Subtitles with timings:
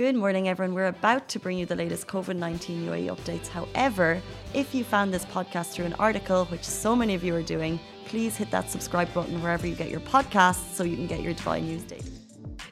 [0.00, 0.74] Good morning, everyone.
[0.74, 3.48] We're about to bring you the latest COVID 19 UAE updates.
[3.48, 4.22] However,
[4.54, 7.78] if you found this podcast through an article, which so many of you are doing,
[8.06, 11.34] please hit that subscribe button wherever you get your podcasts so you can get your
[11.34, 12.10] Dubai news daily.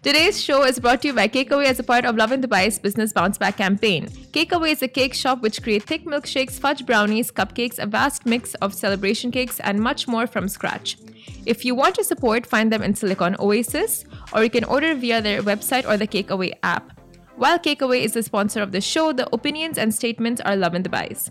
[0.03, 3.13] Today's show is brought to you by Cakeaway as a part of Lovin Dubai's Business
[3.13, 4.07] Bounce Back campaign.
[4.33, 8.55] Cakeaway is a cake shop which create thick milkshakes, fudge brownies, cupcakes, a vast mix
[8.63, 10.97] of celebration cakes, and much more from scratch.
[11.45, 15.21] If you want to support, find them in Silicon Oasis, or you can order via
[15.21, 16.98] their website or the Cakeaway app.
[17.39, 20.89] While Cakeaway is the sponsor of the show, the opinions and statements are Lovin the
[20.89, 21.31] Dubai's.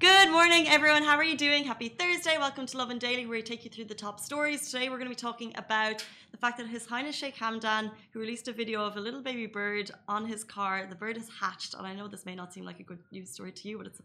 [0.00, 1.02] Good morning, everyone.
[1.02, 1.62] How are you doing?
[1.62, 2.38] Happy Thursday.
[2.38, 4.70] Welcome to Lovin Daily, where we take you through the top stories.
[4.70, 8.20] Today, we're going to be talking about the fact that His Highness Sheikh Hamdan, who
[8.20, 11.74] released a video of a little baby bird on his car, the bird has hatched.
[11.74, 13.88] And I know this may not seem like a good news story to you, but
[13.88, 14.02] it's a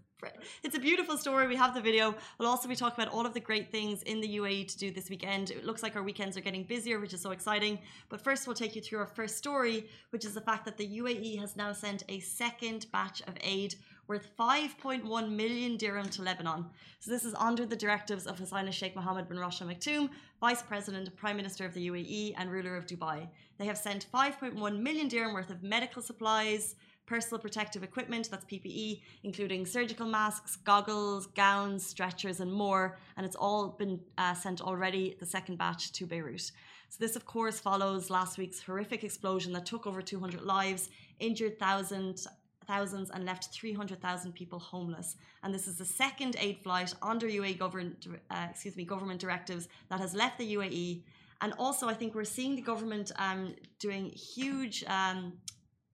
[0.63, 1.48] it's a beautiful story.
[1.48, 2.16] We have the video.
[2.40, 4.91] We'll also be talking about all of the great things in the UAE to do
[4.91, 5.52] this weekend.
[5.52, 7.80] It looks like our weekends are getting busier, which is so exciting.
[8.09, 10.87] But first, we'll take you through our first story, which is the fact that the
[10.99, 13.76] UAE has now sent a second batch of aid
[14.07, 16.65] worth 5.1 million dirham to Lebanon.
[16.99, 20.09] So this is under the directives of His Highness Sheikh Mohammed bin Rashid Al Maktoum,
[20.41, 23.27] Vice President, Prime Minister of the UAE, and ruler of Dubai.
[23.57, 26.75] They have sent 5.1 million dirham worth of medical supplies,
[27.05, 32.97] personal protective equipment, that's PPE, including surgical masks, goggles, gowns, stretchers, and more.
[33.17, 36.51] And it's all been uh, sent already, the second batch, to Beirut.
[36.90, 41.59] So, this, of course, follows last week's horrific explosion that took over 200 lives, injured
[41.59, 42.27] thousands,
[42.68, 45.16] thousands and left 300,000 people homeless.
[45.44, 49.68] And this is the second aid flight under UAE government, uh, excuse me, government directives
[49.90, 51.04] that has left the UAE.
[51.41, 55.34] And also, I think we're seeing the government um, doing huge, um,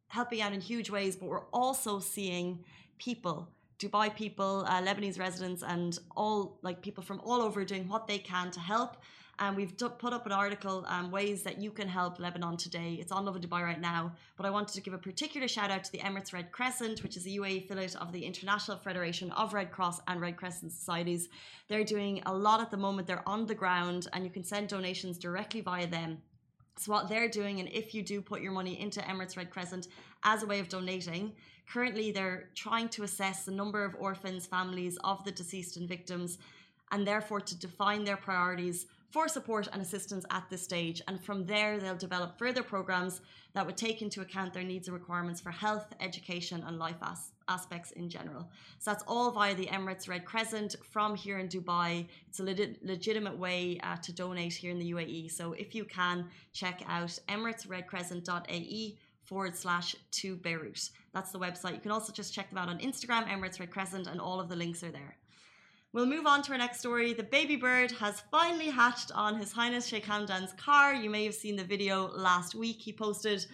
[0.08, 2.64] helping out in huge ways, but we're also seeing
[2.98, 3.50] people.
[3.80, 8.20] Dubai people, uh, Lebanese residents, and all like people from all over doing what they
[8.20, 8.98] can to help
[9.42, 13.00] and we've put up an article um, ways that you can help Lebanon today.
[13.02, 15.84] It's on Lovin Dubai right now, but I wanted to give a particular shout out
[15.84, 19.56] to the Emirates Red Crescent, which is a UAE affiliate of the International Federation of
[19.56, 21.28] Red Cross and Red Crescent Societies.
[21.68, 23.08] They're doing a lot at the moment.
[23.08, 26.20] They're on the ground, and you can send donations directly via them.
[26.78, 29.88] So what they're doing, and if you do put your money into Emirates Red Crescent
[30.24, 31.34] as a way of donating,
[31.68, 36.38] currently they're trying to assess the number of orphans, families of the deceased and victims,
[36.92, 41.02] and therefore to define their priorities for support and assistance at this stage.
[41.08, 43.22] And from there, they'll develop further programs
[43.54, 47.34] that would take into account their needs and requirements for health, education, and life as-
[47.50, 48.50] aspects in general.
[48.80, 52.08] So that's all via the Emirates Red Crescent from here in Dubai.
[52.30, 55.30] It's a le- legitimate way uh, to donate here in the UAE.
[55.32, 60.90] So if you can, check out emiratesredcrescent.ae forward slash to Beirut.
[61.14, 61.74] That's the website.
[61.74, 64.48] You can also just check them out on Instagram, Emirates Red Crescent, and all of
[64.48, 65.18] the links are there.
[65.94, 67.12] We'll move on to our next story.
[67.12, 70.94] The baby bird has finally hatched on His Highness Sheikh Hamdan's car.
[70.94, 72.78] You may have seen the video last week.
[72.80, 73.46] He posted,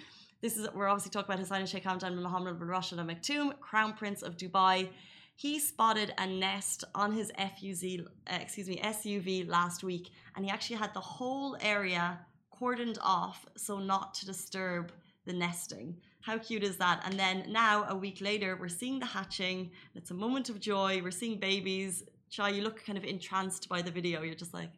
[0.42, 3.06] this is, we're obviously talking about His Highness Sheikh Hamdan bin Mohammed bin Rashid Al
[3.06, 4.88] Maktoum, Crown Prince of Dubai.
[5.36, 10.52] He spotted a nest on his FUZ, uh, excuse me, SUV last week, and he
[10.52, 12.20] actually had the whole area
[12.54, 14.92] cordoned off so not to disturb
[15.26, 15.98] the nesting.
[16.22, 17.02] How cute is that?
[17.04, 19.72] And then now, a week later, we're seeing the hatching.
[19.96, 21.02] It's a moment of joy.
[21.04, 22.04] We're seeing babies.
[22.30, 24.22] Shai, you look kind of entranced by the video.
[24.22, 24.72] You're just like,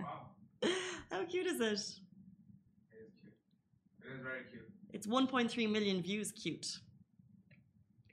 [0.00, 0.26] wow.
[1.10, 1.62] How cute is it?
[1.62, 1.80] It is
[3.20, 3.34] cute.
[4.04, 4.68] It is very cute.
[4.92, 6.30] It's 1.3 million views.
[6.32, 6.78] Cute.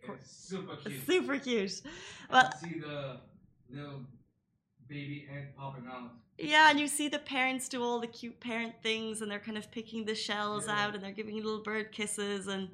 [0.09, 0.95] It's super cute.
[0.95, 1.81] It's super cute.
[2.31, 3.17] Well, see the
[3.69, 4.01] little
[4.89, 6.12] baby head popping out.
[6.39, 9.57] yeah, and you see the parents do all the cute parent things, and they're kind
[9.59, 10.88] of picking the shells Yeah.
[10.88, 12.68] out, and they're giving little bird kisses, and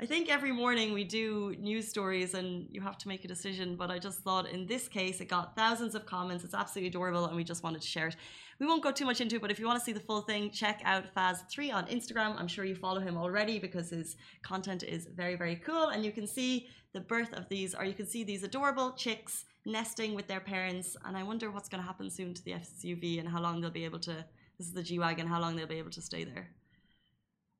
[0.00, 3.74] I think every morning we do news stories and you have to make a decision,
[3.74, 6.44] but I just thought in this case it got thousands of comments.
[6.44, 8.16] It's absolutely adorable and we just wanted to share it.
[8.60, 10.20] We won't go too much into it, but if you want to see the full
[10.20, 12.38] thing, check out Faz3 on Instagram.
[12.38, 15.88] I'm sure you follow him already because his content is very, very cool.
[15.88, 19.46] And you can see the birth of these, or you can see these adorable chicks
[19.66, 20.96] nesting with their parents.
[21.04, 23.70] And I wonder what's going to happen soon to the SUV and how long they'll
[23.70, 24.24] be able to.
[24.58, 26.50] This is the G Wagon, how long they'll be able to stay there.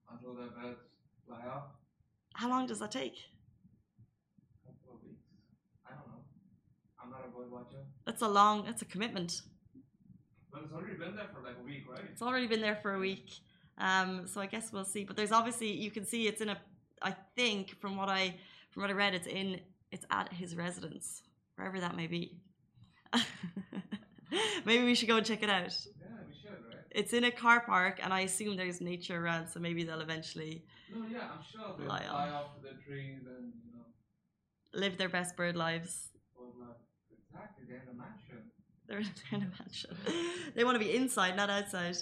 [0.09, 0.88] Until the birds fly off.
[2.39, 3.17] How long does that take?
[4.65, 5.25] Couple of weeks.
[5.85, 6.23] I don't know.
[7.03, 7.83] I'm not a bird watcher.
[8.07, 9.43] That's a long, that's a commitment.
[10.53, 12.05] But it's already been there for like a week, right?
[12.13, 13.29] It's already been there for a week.
[13.79, 15.03] Um, so I guess we'll see.
[15.03, 16.57] But there's obviously you can see it's in a
[17.03, 18.37] I think from what I
[18.71, 19.61] from what I read, it's in
[19.91, 21.23] it's at his residence,
[21.57, 22.37] wherever that may be.
[24.65, 25.77] maybe we should go and check it out.
[26.01, 26.78] Yeah, we should, right?
[26.91, 30.65] It's in a car park and I assume there's nature around, so maybe they'll eventually
[30.95, 32.33] No, yeah, I'm sure they'll Fly off.
[32.33, 33.85] off the trees and you know,
[34.81, 36.09] live their best bird lives.
[36.37, 36.77] bird life.
[37.11, 38.51] Exactly, they're in a mansion.
[38.87, 38.99] They're
[39.39, 39.97] in a mansion.
[40.55, 41.97] They want to be inside, not outside.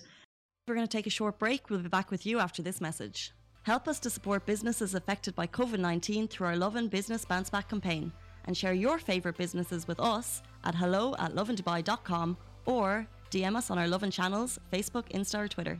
[0.69, 1.69] We're going to take a short break.
[1.69, 3.33] We'll be back with you after this message.
[3.65, 7.69] Help us to support businesses affected by COVID 19 through our Lovin Business Bounce Back
[7.69, 8.13] campaign
[8.45, 12.37] and share your favourite businesses with us at hello at lovindubai.com
[12.67, 15.79] or DM us on our Lovin channels, Facebook, Insta, or Twitter.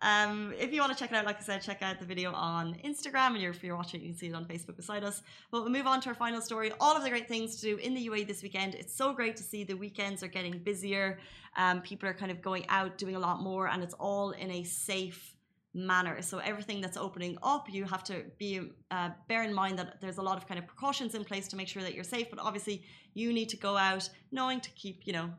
[0.00, 2.32] Um, if you want to check it out, like I said, check out the video
[2.32, 5.22] on Instagram, and if you're watching, you can see it on Facebook beside us.
[5.50, 6.70] But we'll move on to our final story.
[6.80, 8.74] All of the great things to do in the UAE this weekend.
[8.74, 11.18] It's so great to see the weekends are getting busier.
[11.56, 14.50] Um, people are kind of going out, doing a lot more, and it's all in
[14.52, 15.34] a safe
[15.74, 16.22] manner.
[16.22, 20.18] So everything that's opening up, you have to be uh, bear in mind that there's
[20.18, 22.30] a lot of kind of precautions in place to make sure that you're safe.
[22.30, 22.84] But obviously,
[23.14, 25.30] you need to go out knowing to keep, you know,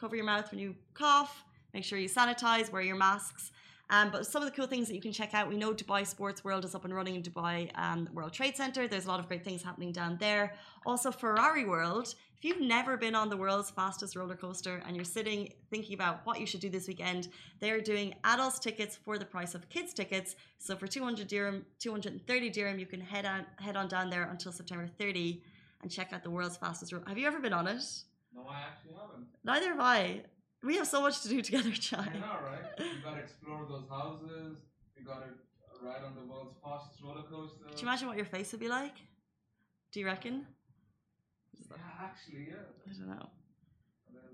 [0.00, 1.44] cover your mouth when you cough.
[1.74, 3.52] Make sure you sanitize, wear your masks.
[3.90, 6.06] Um, but some of the cool things that you can check out, we know Dubai
[6.06, 8.86] Sports World is up and running in Dubai um, World Trade Center.
[8.86, 10.54] There's a lot of great things happening down there.
[10.86, 12.14] Also, Ferrari World.
[12.36, 16.24] If you've never been on the world's fastest roller coaster and you're sitting thinking about
[16.24, 19.92] what you should do this weekend, they're doing adults tickets for the price of kids
[19.92, 20.36] tickets.
[20.58, 24.52] So for 200 dirham, 230 dirham, you can head on head on down there until
[24.52, 25.42] September 30
[25.82, 26.94] and check out the world's fastest.
[27.06, 27.84] Have you ever been on it?
[28.34, 29.26] No, I actually haven't.
[29.44, 30.22] Neither have I.
[30.62, 32.04] We have so much to do together, I Chai.
[32.14, 32.64] know, right?
[32.78, 34.58] You gotta explore those houses.
[34.96, 35.26] You gotta
[35.82, 37.64] ride on the world's fastest roller coaster.
[37.68, 38.94] Can you imagine what your face would be like?
[39.92, 40.46] Do you reckon?
[41.70, 42.54] Yeah, actually, yeah.
[42.88, 43.30] I don't know.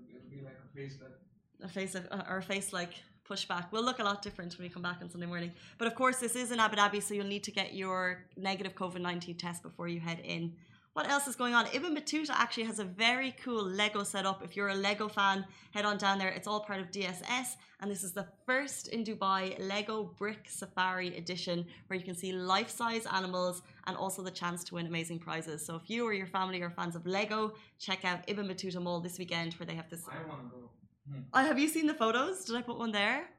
[0.09, 1.63] It'll be like a facelift.
[1.63, 2.93] A face of, uh, or a face like
[3.27, 5.51] pushback will look a lot different when we come back on Sunday morning.
[5.77, 8.75] But of course, this is in Abu Dhabi, so you'll need to get your negative
[8.75, 10.53] COVID 19 test before you head in.
[10.97, 11.67] What else is going on?
[11.71, 14.43] Ibn Battuta actually has a very cool Lego setup.
[14.43, 16.29] If you're a Lego fan, head on down there.
[16.29, 17.49] It's all part of DSS,
[17.79, 22.31] and this is the first in Dubai Lego Brick Safari Edition, where you can see
[22.31, 25.63] life size animals and also the chance to win amazing prizes.
[25.63, 28.99] So if you or your family are fans of Lego, check out Ibn Battuta Mall
[28.99, 30.03] this weekend, where they have this.
[30.09, 30.71] I wanna go.
[31.07, 31.19] Hmm.
[31.31, 32.45] Uh, have you seen the photos?
[32.45, 33.29] Did I put one there?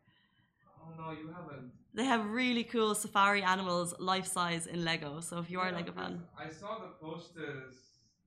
[0.89, 1.73] Oh no, you haven't.
[1.95, 5.21] They have really cool safari animals, life size in Lego.
[5.21, 7.65] So if you are a Lego fan, I saw the posters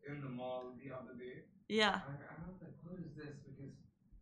[0.08, 1.44] in the mall the other day.
[1.69, 2.02] yeah.
[2.12, 3.36] I, I was like, what is this?
[3.46, 3.74] Because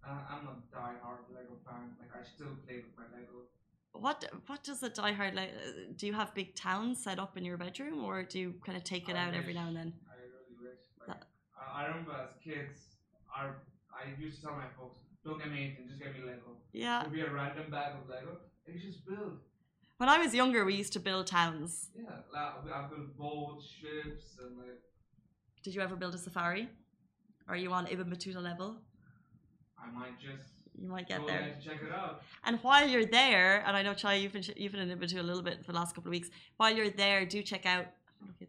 [0.03, 1.95] uh, I'm a die-hard Lego fan.
[1.99, 3.47] Like, I still play with my Lego.
[3.93, 5.49] What what does a diehard like?
[5.55, 8.77] uh, Do you have big towns set up in your bedroom, or do you kind
[8.77, 9.93] of take it I out every now and then?
[10.07, 10.79] I really wish.
[11.07, 11.23] Like,
[11.55, 12.79] I, I remember as kids,
[13.35, 13.63] our,
[14.25, 16.57] used to tell my folks, don't get me anything, just get me Lego.
[16.73, 17.01] Yeah.
[17.01, 19.39] It'd be a random bag of Lego, and you just build.
[19.97, 21.89] When I was younger, we used to build towns.
[21.95, 24.79] Yeah, like, I built boats, ships, and like,
[25.63, 26.69] Did you ever build a safari?
[27.49, 28.77] Are you on Ibn Battuta level?
[29.77, 30.47] I might just
[30.81, 31.55] You might get go there.
[31.63, 32.21] check it out.
[32.45, 35.19] And while you're there, and I know Chai, you've been you've been in Ibn Battuta
[35.19, 36.29] a little bit for the last couple of weeks.
[36.57, 37.85] While you're there, do check out.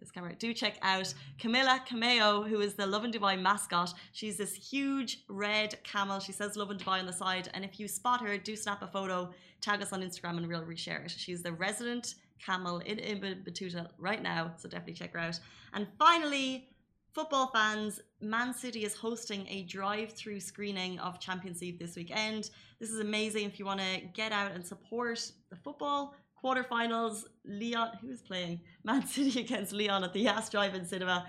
[0.00, 0.34] This camera.
[0.34, 3.92] Do check out Camilla Cameo, who is the Lovin Dubai mascot.
[4.12, 6.20] She's this huge red camel.
[6.20, 7.50] She says Lovin Dubai on the side.
[7.52, 9.30] And if you spot her, do snap a photo,
[9.60, 11.10] tag us on Instagram, and we'll reshare it.
[11.10, 12.14] She's the resident
[12.44, 14.52] camel in Ibn Battuta right now.
[14.56, 15.38] So definitely check her out.
[15.74, 16.66] And finally,
[17.12, 22.50] Football fans, Man City is hosting a drive through screening of Champions League this weekend.
[22.78, 26.14] This is amazing if you want to get out and support the football.
[26.42, 28.60] Quarterfinals, Lyon, who is playing?
[28.84, 31.26] Man City against Lyon at the Yas Drive in Cinema.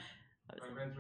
[0.76, 0.94] Red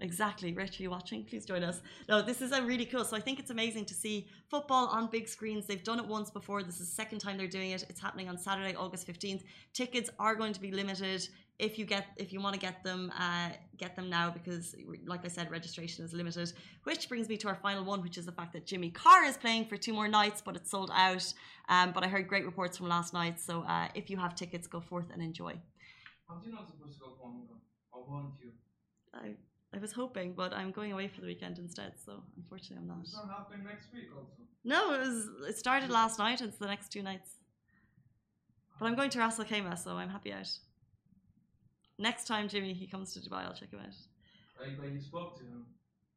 [0.00, 0.52] Exactly.
[0.52, 1.24] Rich, are you watching?
[1.24, 1.80] Please join us.
[2.08, 3.04] No, this is a really cool.
[3.04, 5.66] So I think it's amazing to see football on big screens.
[5.66, 6.62] They've done it once before.
[6.62, 7.84] This is the second time they're doing it.
[7.88, 9.42] It's happening on Saturday, August 15th.
[9.72, 11.28] Tickets are going to be limited.
[11.58, 15.24] If you get if you want to get them, uh, get them now because like
[15.24, 16.52] I said, registration is limited.
[16.84, 19.36] Which brings me to our final one, which is the fact that Jimmy Carr is
[19.36, 21.32] playing for two more nights, but it's sold out.
[21.68, 23.40] Um, but I heard great reports from last night.
[23.40, 25.54] So uh, if you have tickets, go forth and enjoy.
[26.44, 27.48] You not supposed to go Kong?
[27.92, 28.50] Or weren't you?
[29.14, 29.34] I
[29.74, 31.92] I was hoping, but I'm going away for the weekend instead.
[32.04, 32.98] So unfortunately, I'm not.
[33.02, 34.42] It's not happening next week also.
[34.64, 35.28] No, it was.
[35.48, 36.40] It started last night.
[36.40, 37.30] It's the next two nights.
[38.78, 40.48] But I'm going to Ras Al so I'm happy out.
[41.98, 43.96] Next time Jimmy he comes to Dubai, I'll check him out.
[44.60, 45.66] Like, like you spoke to him.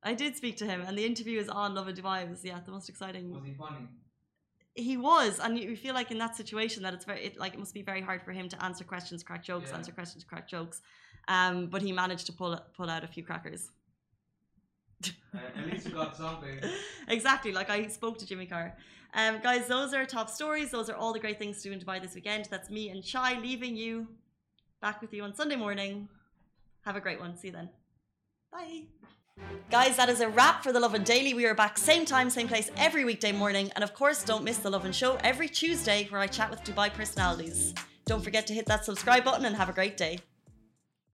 [0.04, 2.24] I did speak to him, and the interview is on Lovin Dubai.
[2.24, 3.32] It was yeah the most exciting.
[3.32, 3.88] Was he funny?
[4.74, 7.54] He was, and you you feel like in that situation that it's very it, like
[7.56, 9.78] it must be very hard for him to answer questions, crack jokes, Yeah.
[9.78, 10.82] answer questions, crack jokes.
[11.28, 13.62] Um, but he managed to pull pull out a few crackers.
[15.34, 16.60] Uh, at least you got something.
[17.08, 17.52] exactly.
[17.52, 18.78] Like I spoke to Jimmy Carr.
[19.14, 20.72] Um, guys, those are top stories.
[20.72, 22.48] Those are all the great things to do in Dubai this weekend.
[22.50, 24.08] That's me and Chai leaving you.
[24.82, 26.10] Back with you on Sunday morning.
[26.86, 27.38] Have a great one.
[27.38, 27.70] See you then.
[28.52, 28.86] Bye.
[29.70, 31.36] Guys, that is a wrap for the Lovin Daily.
[31.36, 33.72] We are back same time, same place every weekday morning.
[33.76, 36.92] And of course, don't miss the Lovin Show every Tuesday where I chat with Dubai
[36.92, 37.76] personalities.
[38.06, 40.18] Don't forget to hit that subscribe button and have a great day.